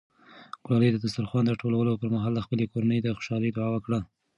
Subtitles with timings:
[0.65, 3.99] ګلالۍ د دسترخوان د ټولولو پر مهال د خپلې کورنۍ د خوشحالۍ دعا وکړه.